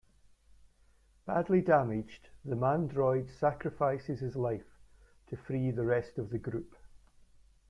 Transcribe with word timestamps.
Badly 1.27 1.61
damaged, 1.61 2.29
the 2.43 2.55
Mandroid 2.55 3.29
sacrifices 3.29 4.19
his 4.21 4.35
life 4.35 4.79
to 5.27 5.37
free 5.37 5.69
the 5.69 5.85
rest 5.85 6.17
of 6.17 6.31
the 6.31 6.39
group. 6.39 6.73